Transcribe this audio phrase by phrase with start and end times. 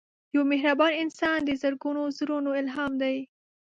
[0.35, 3.17] یو مهربان انسان د زرګونو زړونو الهام دی